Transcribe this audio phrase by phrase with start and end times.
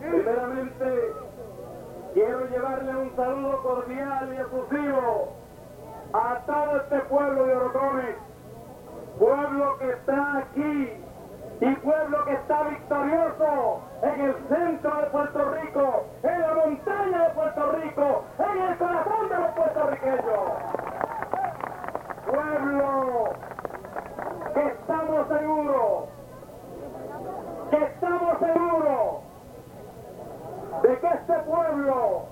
[0.00, 1.09] Primeramente,
[2.50, 5.32] llevarle un saludo cordial y efusivo
[6.12, 8.16] a todo este pueblo de Orocones,
[9.18, 10.92] pueblo que está aquí
[11.60, 17.34] y pueblo que está victorioso en el centro de Puerto Rico, en la montaña de
[17.34, 20.50] Puerto Rico, en el corazón de los puertorriqueños.
[22.26, 23.24] Pueblo
[24.54, 26.04] que estamos seguros,
[27.70, 29.30] que estamos seguros
[30.82, 32.29] de que este pueblo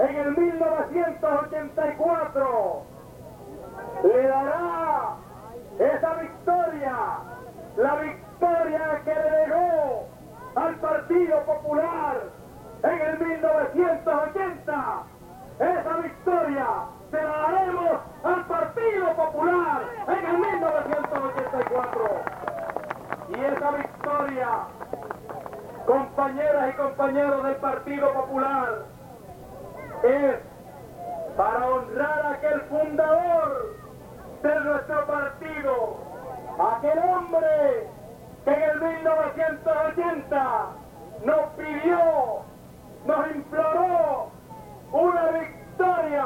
[0.00, 2.82] en el 1984
[4.02, 5.16] le dará
[5.78, 6.96] esa victoria,
[7.76, 10.08] la victoria que le legó
[10.54, 12.22] al Partido Popular
[12.82, 15.02] en el 1980.
[15.58, 16.66] Esa victoria
[17.10, 22.22] se la daremos al Partido Popular en el 1984.
[23.28, 24.48] Y esa victoria
[25.86, 28.86] compañeras y compañeros del Partido Popular,
[30.02, 30.36] es
[31.36, 33.76] para honrar a aquel fundador
[34.42, 35.96] de nuestro partido,
[36.76, 37.88] aquel hombre
[38.44, 40.66] que en el 1980
[41.24, 41.98] nos pidió,
[43.06, 44.30] nos imploró
[44.92, 46.24] una victoria,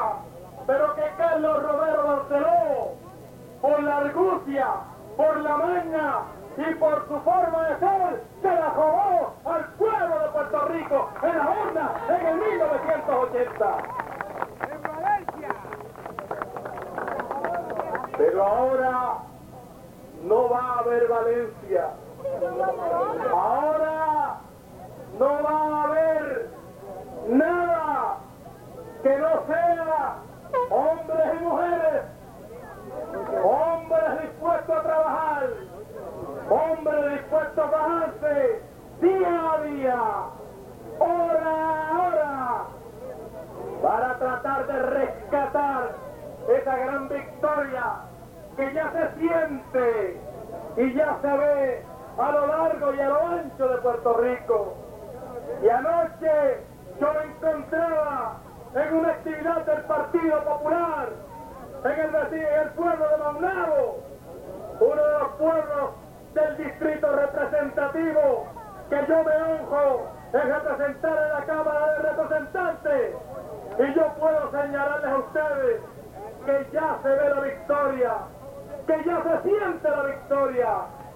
[0.66, 2.94] pero que Carlos Romero Barceló,
[3.60, 4.66] por la argucia,
[5.16, 6.12] por la maña,
[6.56, 11.38] y por su forma de ser se la robó al pueblo de Puerto Rico en
[11.38, 13.78] la urna en el 1980.
[14.70, 15.48] ¡En Valencia!
[18.16, 19.18] Pero ahora
[20.22, 21.90] no va a haber Valencia.
[23.32, 24.38] Ahora
[25.18, 26.50] no va a haber
[27.28, 28.16] nada
[29.02, 30.16] que no sea
[30.70, 32.02] hombres y mujeres,
[33.42, 35.33] hombres dispuestos a trabajar,
[36.50, 38.62] hombre dispuesto a bajarse
[39.00, 40.02] día a día,
[40.98, 42.62] hora a hora,
[43.82, 45.90] para tratar de rescatar
[46.48, 47.84] esa gran victoria
[48.56, 50.20] que ya se siente
[50.76, 51.82] y ya se ve
[52.18, 54.74] a lo largo y a lo ancho de Puerto Rico.
[55.62, 56.60] Y anoche
[57.00, 58.36] yo me encontraba
[58.74, 61.08] en una actividad del Partido Popular
[61.84, 63.98] en el, en el pueblo de Maunabo,
[64.80, 66.03] uno de los pueblos
[66.34, 68.46] del distrito representativo
[68.90, 73.14] que yo me honro en representar en la Cámara de Representantes.
[73.78, 75.80] Y yo puedo señalarles a ustedes
[76.44, 78.14] que ya se ve la victoria,
[78.86, 80.68] que ya se siente la victoria,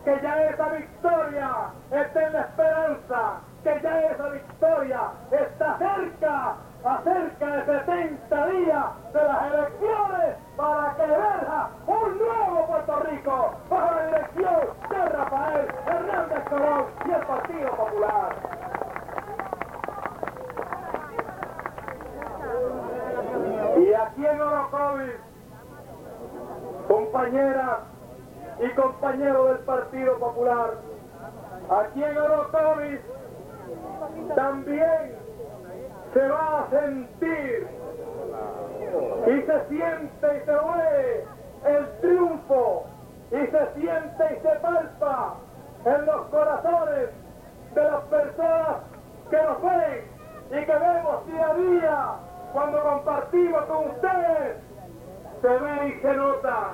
[0.04, 1.50] que ya esa victoria
[1.90, 5.00] está en la esperanza, que ya esa victoria
[5.32, 12.66] está cerca, a cerca de 70 días de las elecciones para que emerja un nuevo
[12.66, 14.54] Puerto Rico bajo la dirección
[14.90, 18.36] de Rafael Hernández Colón y el Partido Popular.
[23.76, 25.14] Y aquí en Orocovis,
[26.88, 27.78] compañeras
[28.60, 30.74] y compañeros del Partido Popular,
[31.70, 33.00] aquí en Orocovis
[34.34, 35.14] también
[36.12, 37.77] se va a sentir
[39.28, 41.24] y se siente y se ve
[41.64, 42.86] el triunfo.
[43.30, 45.34] Y se siente y se palpa
[45.84, 47.10] en los corazones
[47.74, 48.76] de las personas
[49.28, 50.04] que nos ven
[50.50, 52.06] y que vemos día a día
[52.54, 54.56] cuando compartimos con ustedes.
[55.42, 56.70] Se ve y se nota,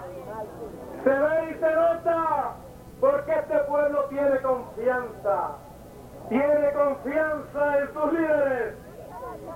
[1.02, 2.52] se ve y se nota
[3.00, 5.56] porque este pueblo tiene confianza,
[6.28, 8.74] tiene confianza en sus líderes,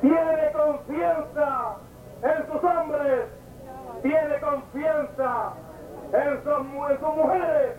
[0.00, 1.76] tiene confianza
[2.22, 3.26] en sus hombres,
[4.02, 5.52] tiene confianza
[6.12, 6.64] en sus,
[7.16, 7.76] mujeres,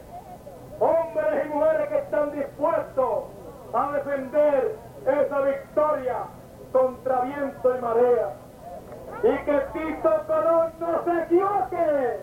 [0.80, 3.24] hombres y mujeres que están dispuestos
[3.74, 4.75] a defender
[5.06, 6.18] esa victoria
[6.71, 8.33] contra viento y marea.
[9.24, 12.19] Y que Tito Colón no se equivoque,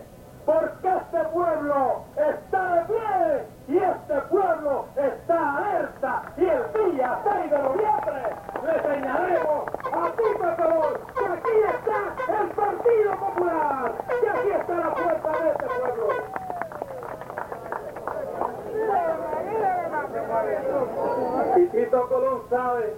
[0.47, 6.23] porque este pueblo está de pie y este pueblo está alerta.
[6.37, 8.21] Y el día 6 de noviembre
[8.63, 11.99] le señalaremos a Tito Colón que aquí está
[12.41, 16.07] el Partido Popular, que aquí está la fuerza de este pueblo.
[21.57, 22.95] Y Tito Colón sabe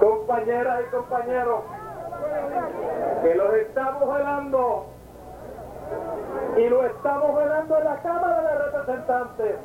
[0.00, 1.60] compañeras y compañeros,
[3.22, 4.95] que los estamos velando
[6.56, 9.56] y lo estamos velando en la Cámara de Representantes.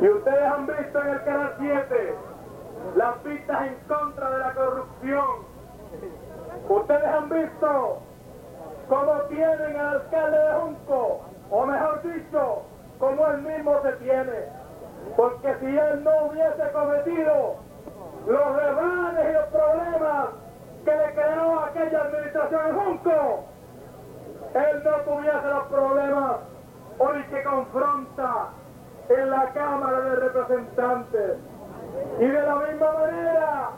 [0.00, 2.14] Y ustedes han visto en el Canal 7
[2.96, 5.26] las pistas en contra de la corrupción.
[6.68, 7.98] Ustedes han visto
[8.88, 11.20] cómo tienen al alcalde de Junco,
[11.50, 12.62] o mejor dicho,
[12.98, 14.62] cómo él mismo se tiene.
[15.16, 17.56] Porque si él no hubiese cometido
[18.26, 20.28] los rebanes y los problemas
[20.84, 23.44] que le creó aquella administración en Junco,
[24.54, 26.36] él no tuviese los problemas
[26.98, 28.48] hoy que confronta
[29.08, 31.38] en la Cámara de Representantes.
[32.20, 33.70] Y de la misma manera,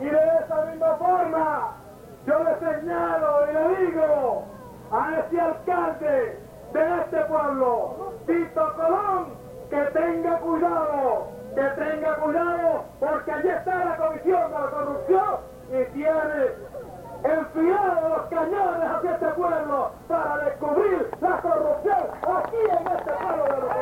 [0.00, 1.72] y de esa misma forma,
[2.26, 4.44] yo le señalo y le digo
[4.90, 6.38] a este alcalde
[6.72, 9.26] de este pueblo, Tito Colón,
[9.70, 15.36] que tenga cuidado, que tenga cuidado, porque allí está la Comisión de la Corrupción
[15.70, 16.71] y tiene
[17.24, 23.56] enfilado los cañones hacia este pueblo para descubrir la corrupción aquí en este pueblo de
[23.60, 23.72] los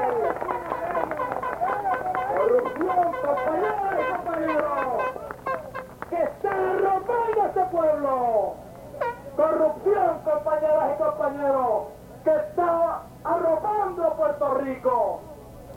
[2.41, 5.03] Corrupción, compañeros y compañeros,
[6.09, 8.55] que está rompiendo este pueblo.
[9.37, 11.83] Corrupción, compañeras y compañeros,
[12.25, 15.21] que está arropando Puerto Rico.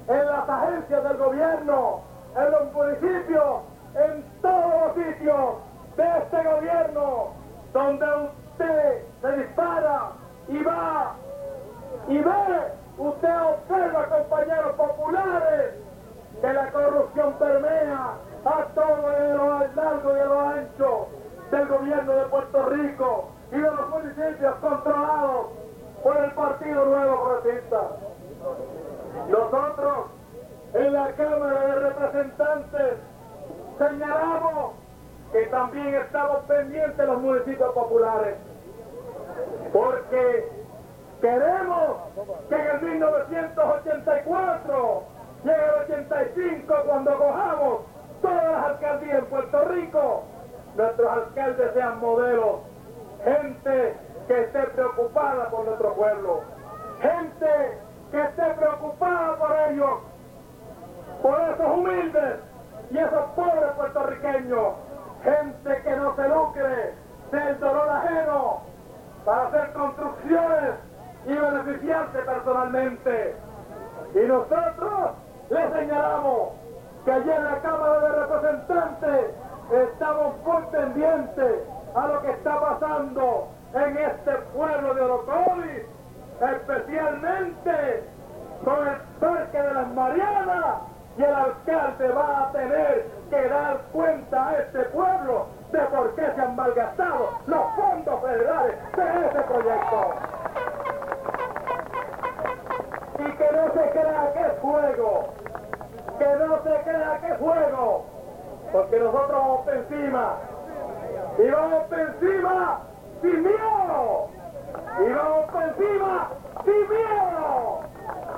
[0.07, 2.01] En las agencias del gobierno,
[2.36, 3.62] en los municipios,
[3.95, 5.56] en todos los sitios
[5.95, 7.42] de este gobierno,
[7.73, 10.11] donde usted se dispara
[10.47, 11.15] y va
[12.07, 15.75] y ve, usted observa, compañeros populares,
[16.41, 21.07] que la corrupción permea a todo el largo y a lo ancho
[21.51, 25.47] del gobierno de Puerto Rico y de los municipios controlados
[26.03, 27.81] por el Partido Nuevo Progresista.
[29.29, 30.07] Nosotros
[30.73, 32.93] en la Cámara de Representantes
[33.77, 34.82] señalamos
[35.33, 38.35] que también estamos pendientes los municipios populares,
[39.74, 40.47] porque
[41.21, 41.97] queremos
[42.50, 45.03] que en el 1984
[45.44, 47.80] llegue el 85 cuando cojamos
[48.21, 50.24] todas las alcaldías en Puerto Rico,
[50.75, 52.59] nuestros alcaldes sean modelos,
[53.24, 53.97] gente
[54.27, 56.41] que esté preocupada por nuestro pueblo,
[57.01, 57.79] gente
[58.12, 60.00] que esté preocupada por ellos,
[61.24, 62.39] por esos humildes
[62.91, 64.75] y esos pobres puertorriqueños,
[65.23, 66.93] gente que no se lucre
[67.31, 68.61] del dolor ajeno
[69.25, 70.71] para hacer construcciones
[71.25, 73.35] y beneficiarse personalmente.
[74.13, 75.11] Y nosotros
[75.49, 76.49] les señalamos
[77.05, 79.35] que allí en la Cámara de Representantes
[79.71, 80.63] estamos muy
[81.95, 85.83] a lo que está pasando en este pueblo de Orocovis
[86.51, 88.03] especialmente
[88.63, 90.75] con el Parque de las Marianas,
[91.18, 96.31] y el alcalde va a tener que dar cuenta a este pueblo de por qué
[96.36, 100.13] se han malgastado los fondos federales de ese proyecto.
[103.19, 105.33] Y que no se crea que es fuego,
[106.18, 108.06] que no se crea que es fuego,
[108.71, 110.38] porque nosotros vamos encima,
[111.38, 112.80] y vamos por encima
[113.21, 114.30] sin miedo
[115.00, 116.30] y vamos por encima
[116.65, 117.80] sin miedo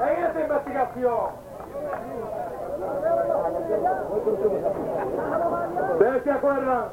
[0.01, 1.45] en esta investigación.
[5.93, 6.85] ¿Ustedes se acuerdan?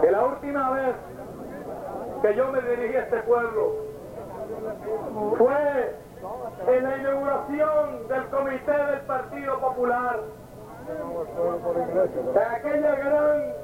[0.00, 0.94] Que la última vez
[2.22, 3.74] que yo me dirigí a este pueblo
[5.36, 5.96] fue
[6.68, 10.20] en la inauguración del Comité del Partido Popular
[12.34, 13.54] de aquella gran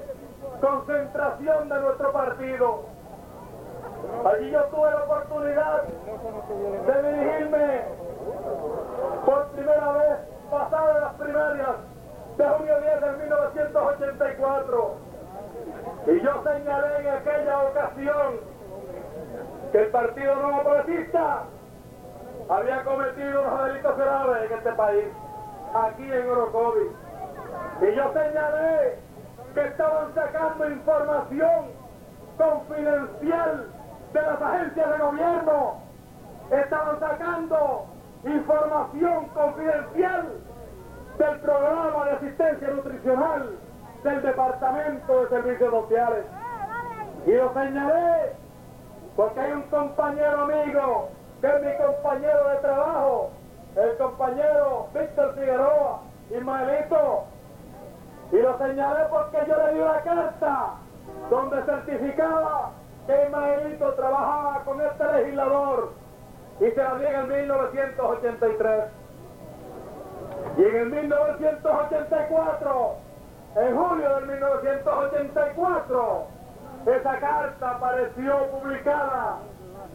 [0.61, 2.96] concentración de nuestro partido.
[4.25, 7.83] Allí yo tuve la oportunidad de dirigirme
[9.25, 10.19] por primera vez
[10.51, 11.77] pasadas las primarias
[12.37, 14.95] de junio 10 de 1984.
[16.07, 18.41] Y yo señalé en aquella ocasión
[19.73, 21.45] que el Partido Nuevo Progresista
[22.49, 25.05] había cometido unos delitos graves en este país,
[25.75, 26.93] aquí en Orocovis.
[27.81, 28.99] Y yo señalé
[29.55, 31.67] que estaban sacando información
[32.37, 33.67] confidencial
[34.17, 35.75] de las agencias de gobierno.
[36.51, 37.87] Estaban sacando
[38.25, 40.29] información confidencial
[41.19, 43.57] del programa de asistencia nutricional
[44.05, 46.25] del Departamento de Servicios Sociales.
[47.27, 48.33] Y lo señalé
[49.17, 51.09] porque hay un compañero amigo,
[51.41, 53.31] que es mi compañero de trabajo,
[53.77, 57.25] el compañero Víctor Figueroa, Ismaelito,
[58.33, 60.75] y lo señalé porque yo le di una carta
[61.31, 62.71] donde certificaba
[63.07, 65.93] que Ismaelito trabajaba con este legislador
[66.61, 68.85] y se la di en el 1983.
[70.59, 72.95] Y en el 1984,
[73.57, 76.27] en julio del 1984,
[76.87, 79.39] esa carta apareció publicada,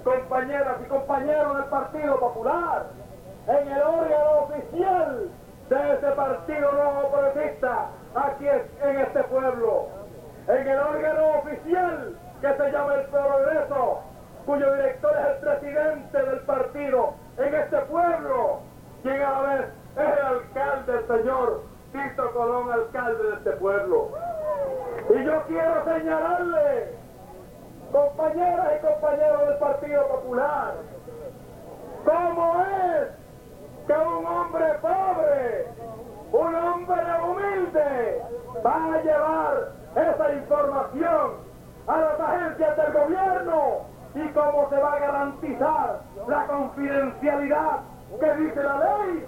[0.03, 2.85] compañeras y compañeros del Partido Popular,
[3.47, 5.29] en el órgano oficial
[5.69, 9.87] de ese partido nuevo progresista aquí en este pueblo,
[10.47, 14.01] en el órgano oficial que se llama el Progreso,
[14.47, 18.59] cuyo director es el presidente del partido en este pueblo,
[19.03, 24.09] quien a la vez es el alcalde, el señor Tito Colón, alcalde de este pueblo.
[25.13, 26.95] Y yo quiero señalarle,
[27.91, 30.73] compañeras y compañeros del Partido Popular,
[32.05, 33.07] cómo es
[33.85, 35.67] que un hombre pobre,
[36.31, 38.21] un hombre humilde,
[38.65, 41.50] va a llevar esa información
[41.87, 43.61] a las agencias del gobierno
[44.13, 47.79] y cómo se va a garantizar la confidencialidad
[48.19, 49.25] que dice la ley,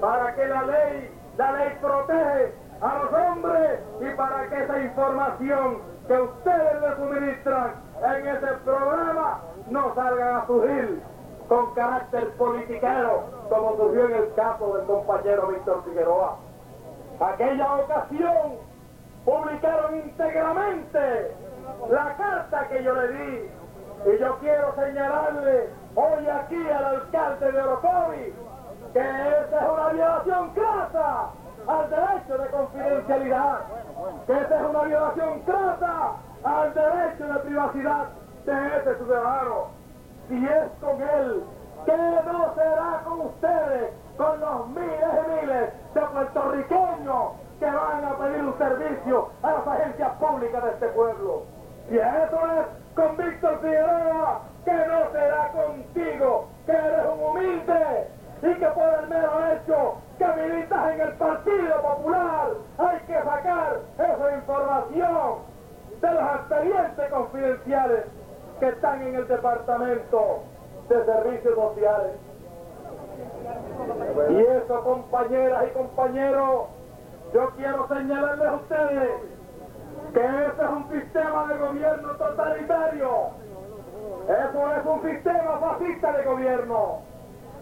[0.00, 5.78] para que la ley, la ley protege a los hombres y para que esa información
[6.06, 9.40] que ustedes le suministran en ese programa
[9.70, 11.02] no salga a surgir
[11.48, 16.36] con carácter politiquero, como surgió en el caso del compañero Víctor Figueroa.
[17.20, 18.58] Aquella ocasión
[19.24, 21.32] publicaron íntegramente
[21.90, 23.50] la carta que yo le di
[24.06, 28.34] y yo quiero señalarle hoy aquí al alcalde de Orocovi
[28.92, 31.30] que esa es una violación crasa
[31.66, 33.58] al derecho de confidencialidad,
[34.26, 36.12] que esa es una violación crasa
[36.44, 38.06] al derecho de privacidad
[38.46, 39.66] de ese ciudadano.
[40.28, 41.44] Si es con él,
[41.84, 48.18] ¿qué no será con ustedes, con los miles y miles de puertorriqueños que van a
[48.18, 51.42] pedir un servicio a las agencias públicas de este pueblo?
[51.88, 58.08] Si eso es con Víctor Figueroa, que no será contigo, que eres un humilde
[58.42, 63.78] y que por el mero hecho que militas en el Partido Popular hay que sacar
[63.94, 65.38] esa información
[66.02, 68.04] de los expedientes confidenciales
[68.60, 70.42] que están en el Departamento
[70.90, 72.12] de Servicios Sociales.
[74.30, 76.66] Y eso, compañeras y compañeros,
[77.32, 79.37] yo quiero señalarles a ustedes
[80.12, 83.30] que ese es un sistema de gobierno totalitario.
[84.28, 87.00] Eso es un sistema fascista de gobierno.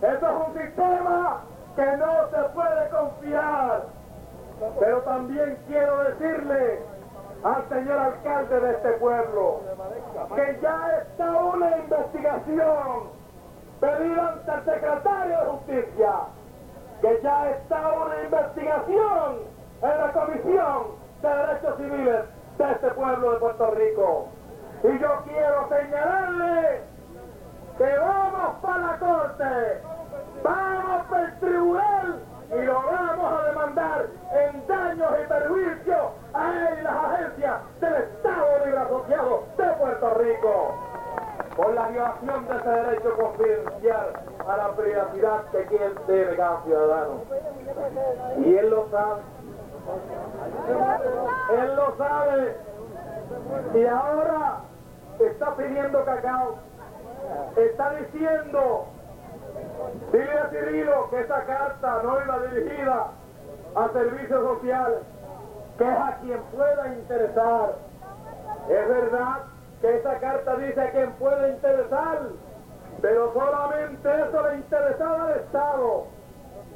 [0.02, 1.42] Eso es un sistema
[1.76, 3.82] que no se puede confiar.
[4.80, 6.82] Pero también quiero decirle
[7.44, 9.60] al señor alcalde de este pueblo
[10.34, 13.10] que ya está una investigación
[13.80, 16.12] pedida ante el secretario de Justicia,
[17.02, 19.36] que ya está una investigación
[19.82, 20.82] en la Comisión
[21.22, 24.28] de Derechos Civiles de este pueblo de Puerto Rico.
[24.82, 26.82] Y yo quiero señalarle
[27.78, 29.82] que vamos para la corte,
[30.42, 36.78] vamos para el tribunal y lo vamos a demandar en daños y perjuicios a él
[36.78, 40.74] y las agencias del Estado Libre Asociado de Puerto Rico
[41.56, 44.12] por la violación de ese derecho confidencial
[44.46, 47.22] a la privacidad que quien debe cada ciudadano.
[48.44, 49.22] Y él lo sabe.
[50.68, 52.56] Él lo sabe.
[53.74, 54.60] Y ahora
[55.20, 56.56] está pidiendo cacao.
[57.56, 58.86] Está diciendo,
[60.12, 63.06] dile a Cirilo que esa carta no iba dirigida
[63.74, 64.98] a servicios sociales,
[65.78, 67.74] que es a quien pueda interesar.
[68.68, 69.42] Es verdad
[69.80, 72.20] que esa carta dice a quien pueda interesar,
[73.02, 76.04] pero solamente eso le interesaba al Estado,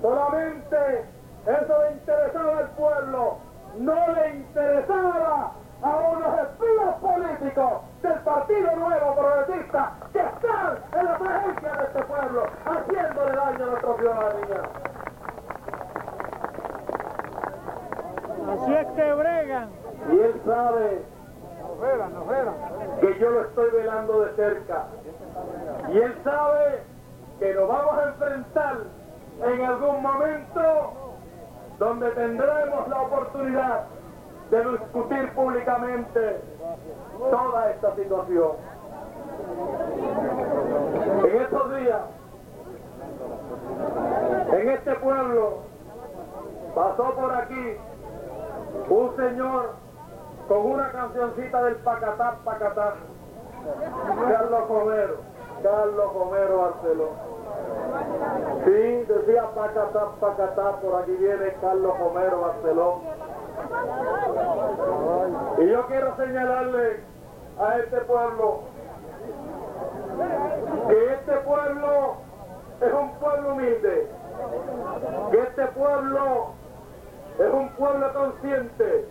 [0.02, 1.04] solamente
[1.47, 3.38] eso le interesaba al pueblo,
[3.79, 7.73] no le interesaba a unos espías políticos
[8.03, 13.67] del Partido Nuevo Progresista que están en la presencia de este pueblo, haciéndole daño a
[13.67, 14.62] nuestra ciudadanía.
[18.53, 19.71] Así es que bregan.
[20.11, 21.03] Y él sabe
[23.00, 24.87] que yo lo estoy velando de cerca.
[25.89, 26.83] Y él sabe
[27.39, 28.77] que nos vamos a enfrentar
[29.43, 30.93] en algún momento
[31.80, 33.87] donde tendremos la oportunidad
[34.50, 36.40] de discutir públicamente
[37.18, 38.50] toda esta situación.
[41.25, 42.00] En estos días,
[44.52, 45.60] en este pueblo,
[46.75, 47.76] pasó por aquí
[48.90, 49.70] un señor
[50.49, 52.94] con una cancioncita del Pacatá, Pacatá,
[54.28, 55.16] Carlos Comero,
[55.62, 57.29] Carlos Comero Barcelona.
[58.64, 63.00] Sí, decía Pacatá, Pacatá, por aquí viene Carlos Homero Barceló.
[65.59, 67.00] Y yo quiero señalarle
[67.59, 68.61] a este pueblo
[70.88, 72.14] que este pueblo
[72.80, 74.11] es un pueblo humilde,
[75.30, 76.52] que este pueblo
[77.38, 79.09] es un pueblo consciente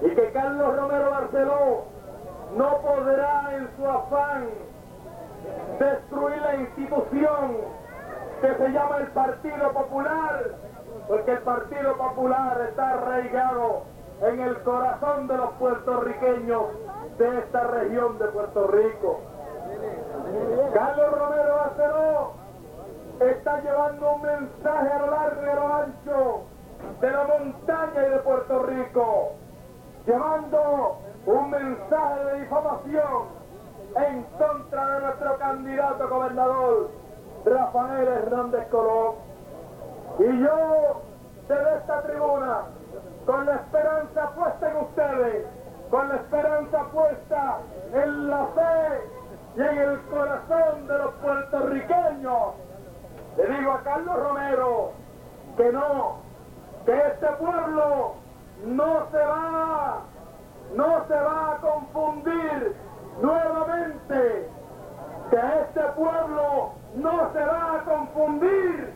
[0.00, 1.84] y que Carlos Romero Barceló
[2.56, 4.48] no podrá en su afán
[5.78, 7.81] destruir la institución
[8.42, 10.50] que se llama el Partido Popular,
[11.06, 13.82] porque el Partido Popular está arraigado
[14.20, 16.62] en el corazón de los puertorriqueños
[17.18, 19.20] de esta región de Puerto Rico.
[20.74, 22.32] Carlos Romero Barceló
[23.20, 26.42] está llevando un mensaje a lo largo y a lo ancho
[27.00, 29.32] de la montaña y de Puerto Rico,
[30.04, 33.42] llevando un mensaje de difamación
[33.96, 37.01] en contra de nuestro candidato gobernador,
[37.44, 39.14] Rafael Hernández Colón.
[40.18, 41.02] Y yo,
[41.48, 42.62] desde esta tribuna,
[43.26, 45.46] con la esperanza puesta en ustedes,
[45.90, 47.58] con la esperanza puesta
[47.92, 49.10] en la fe
[49.56, 52.54] y en el corazón de los puertorriqueños,
[53.36, 54.90] le digo a Carlos Romero
[55.56, 56.16] que no,
[56.84, 58.14] que este pueblo
[58.66, 60.00] no se va,
[60.74, 62.76] no se va a confundir
[63.20, 64.50] nuevamente,
[65.30, 68.92] que este pueblo no se va a confundir,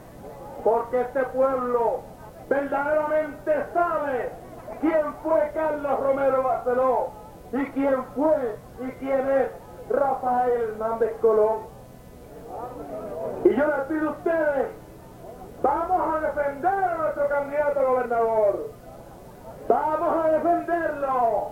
[0.62, 2.00] porque este pueblo
[2.48, 4.30] verdaderamente sabe
[4.80, 7.08] quién fue Carlos Romero Barceló
[7.52, 9.50] y quién fue y quién es
[9.90, 11.60] Rafael Hernández Colón.
[13.44, 14.66] Y yo les pido a ustedes,
[15.62, 18.70] vamos a defender a nuestro candidato gobernador.
[19.68, 21.50] Vamos a defenderlo.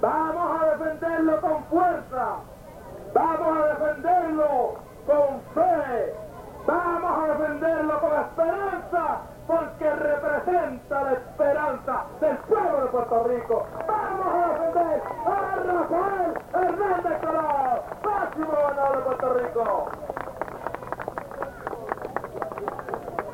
[0.00, 2.26] Vamos a defenderlo con fuerza.
[3.12, 6.14] Vamos a defenderlo con fe.
[6.66, 13.66] Vamos a defenderlo con esperanza, porque representa la esperanza del pueblo de Puerto Rico.
[13.86, 19.86] Vamos a defender a Rafael Hernández Colón, máximo gobernador de Puerto Rico.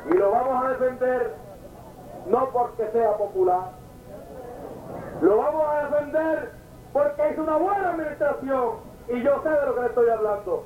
[0.09, 1.35] Y lo vamos a defender
[2.27, 3.71] no porque sea popular,
[5.21, 6.51] lo vamos a defender
[6.91, 10.65] porque es una buena administración y yo sé de lo que le estoy hablando.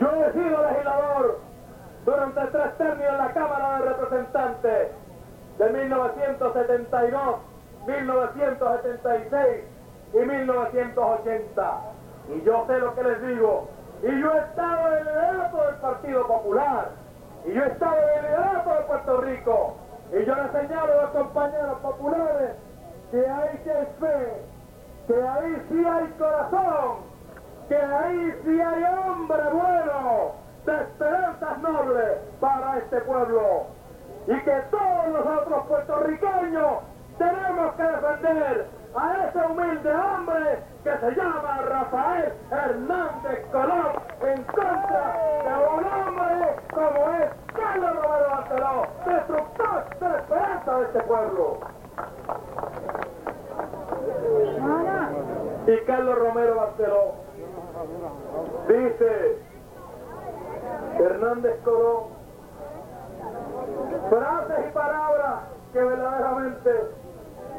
[0.00, 1.38] Yo he sido legislador
[2.04, 4.88] durante tres términos en la Cámara de Representantes
[5.58, 7.36] de 1972,
[7.86, 9.64] 1976
[10.12, 11.80] y 1980.
[12.28, 13.68] Y yo sé lo que les digo.
[14.02, 16.90] Y yo he estado en el liderato del Partido Popular.
[17.46, 19.76] Y yo he estado en el liderato de Puerto Rico.
[20.12, 22.50] Y yo le señalo a los compañeros populares
[23.10, 24.42] que hay que fe,
[25.06, 27.13] que ahí sí hay corazón,
[27.68, 30.32] que ahí sí hay hombre bueno,
[30.66, 33.66] de esperanzas nobles para este pueblo.
[34.26, 36.78] Y que todos nosotros puertorriqueños
[37.18, 45.16] tenemos que defender a ese humilde hombre que se llama Rafael Hernández Colón en contra
[45.44, 51.58] de un hombre como es Carlos Romero Barceló, destructor de la esperanza de este pueblo.
[55.66, 57.24] Y Carlos Romero Barceló
[58.68, 59.38] dice,
[60.98, 62.04] Hernández Colón,
[64.10, 65.40] frases y palabras
[65.72, 66.70] que verdaderamente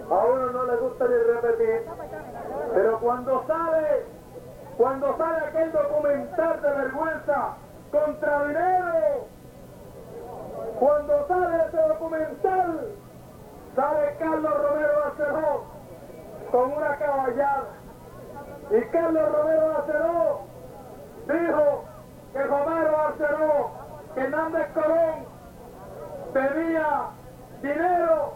[0.10, 1.88] a uno no le gusta ni repetir,
[2.74, 4.06] pero cuando sale,
[4.78, 7.56] cuando sale aquel documental de vergüenza
[7.92, 9.28] contra dinero,
[10.80, 12.92] cuando sale ese documental,
[13.76, 15.64] sale Carlos Romero Barceló
[16.52, 17.85] con una caballada.
[18.72, 20.40] Y Carlos Romero Barceló
[21.28, 21.84] dijo
[22.34, 23.72] que Romero Barceló,
[24.14, 25.26] que Hernández Colón
[26.34, 27.10] tenía
[27.62, 28.34] dinero,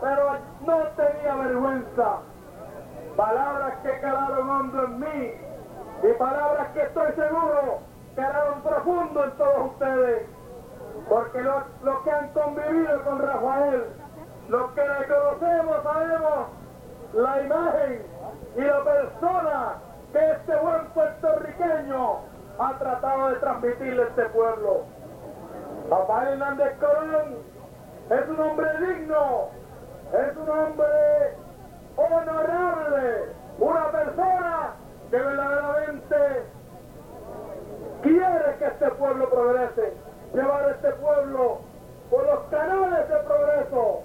[0.00, 2.18] pero no tenía vergüenza.
[3.16, 5.32] Palabras que calaron hondo en mí
[6.02, 7.78] y palabras que estoy seguro
[8.16, 10.26] calaron profundo en todos ustedes.
[11.08, 13.84] Porque los que han convivido con Rafael,
[14.48, 16.48] los que le conocemos, sabemos
[17.14, 18.02] la imagen
[18.56, 19.74] y la persona
[20.12, 22.18] que este buen puertorriqueño
[22.58, 24.82] ha tratado de transmitirle a este pueblo.
[25.90, 27.38] Rafael Hernández Colón
[28.10, 29.48] es un hombre digno,
[30.12, 31.36] es un hombre
[31.96, 34.70] honorable, una persona
[35.10, 36.16] que verdaderamente
[38.02, 39.94] quiere que este pueblo progrese,
[40.32, 41.58] llevar a este pueblo
[42.10, 44.02] por los canales de progreso,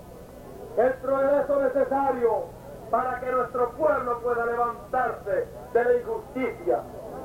[0.77, 2.58] el progreso necesario
[2.89, 6.79] para que nuestro pueblo pueda levantarse de la injusticia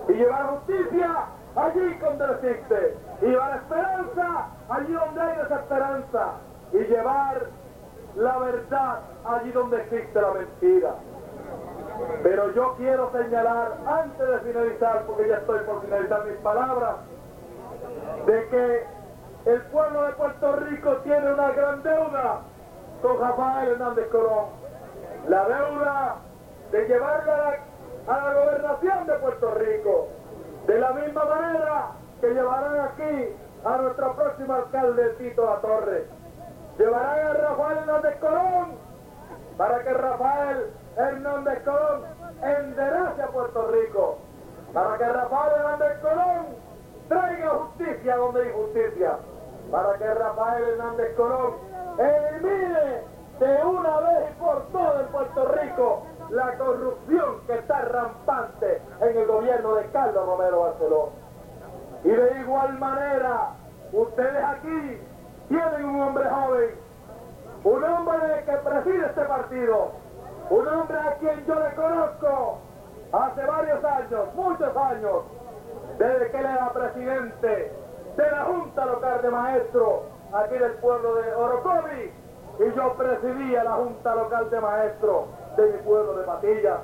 [0.09, 6.33] y llevar justicia allí donde existe, y llevar esperanza allí donde hay desesperanza,
[6.73, 7.47] y llevar
[8.17, 10.95] la verdad allí donde existe la mentira.
[12.23, 16.97] Pero yo quiero señalar, antes de finalizar, porque ya estoy por finalizar mis palabras,
[18.27, 18.87] de que
[19.47, 22.41] el pueblo de Puerto Rico tiene una gran deuda
[23.03, 24.64] con Rafael Hernández Colón.
[25.29, 26.17] La deuda
[26.71, 27.59] de llevarla
[28.07, 30.09] a la, gobernación de Puerto Rico.
[30.67, 36.05] De la misma manera que llevarán aquí a nuestro próximo alcalde Tito La Torre.
[36.79, 38.73] Llevarán a Rafael Hernández Colón
[39.57, 42.03] para que Rafael Hernández Colón
[42.43, 44.19] enderece a Puerto Rico.
[44.75, 46.47] Para que Rafael Hernández Colón
[47.09, 49.17] traiga justicia donde hay justicia.
[49.71, 51.55] Para que Rafael Hernández Colón
[51.99, 58.81] elimine de una vez y por todas en Puerto Rico la corrupción que está rampante
[59.01, 61.11] en el gobierno de Carlos Romero Barceló.
[62.05, 63.51] Y de igual manera,
[63.93, 65.01] ustedes aquí
[65.49, 66.71] tienen un hombre joven,
[67.65, 69.93] un hombre que preside este partido,
[70.51, 72.59] un hombre a quien yo le conozco
[73.13, 75.23] hace varios años, muchos años,
[75.99, 77.73] desde que él era presidente
[78.17, 80.01] de la Junta Local de Maestros
[80.33, 82.24] aquí del pueblo de Orocovi
[82.59, 85.25] y yo presidía la Junta Local de Maestros
[85.57, 86.79] de mi pueblo de Patilla.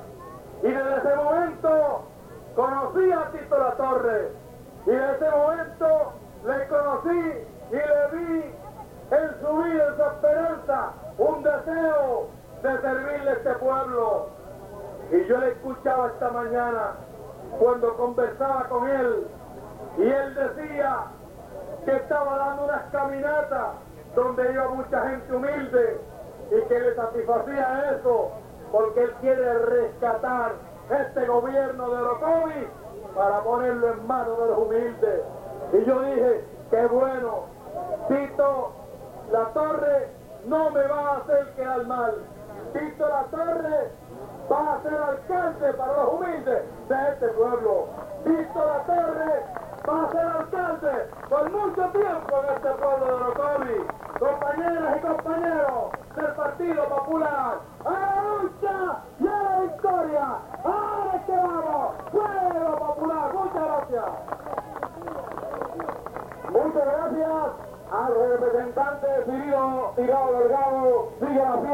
[0.63, 2.01] Y desde ese momento
[2.55, 4.31] conocí a Tito La Torre
[4.85, 6.13] y desde ese momento
[6.45, 8.55] le conocí y le vi
[9.11, 12.27] en su vida, en su esperanza, un deseo
[12.63, 14.27] de servirle a este pueblo.
[15.11, 16.91] Y yo le escuchaba esta mañana
[17.59, 19.27] cuando conversaba con él
[19.97, 21.05] y él decía
[21.85, 23.67] que estaba dando unas caminatas
[24.15, 26.01] donde iba mucha gente humilde
[26.51, 28.31] y que le satisfacía eso
[28.71, 30.53] porque él quiere rescatar
[30.89, 32.67] este gobierno de Orocovi
[33.15, 35.21] para ponerlo en manos de los humildes.
[35.73, 37.45] Y yo dije, qué bueno,
[38.07, 38.71] Tito
[39.31, 40.09] La Torre
[40.45, 42.15] no me va a hacer quedar mal.
[42.73, 43.91] Tito La Torre
[44.51, 47.87] va a ser alcalde para los humildes de este pueblo.
[48.23, 49.43] Tito La Torre
[49.87, 53.87] va a ser alcalde por mucho tiempo en este pueblo de Orocovi.
[54.19, 60.27] Compañeras y compañeros del Partido Popular, ¡a la lucha y a la victoria!
[60.63, 61.95] ¡Ahora es que vamos!
[62.11, 63.33] ¡Pueblo Popular!
[63.33, 64.05] ¡Muchas gracias!
[66.51, 71.09] Muchas gracias al representante Cirilo Tirado Delgado.
[71.19, 71.71] Sigue la fiesta.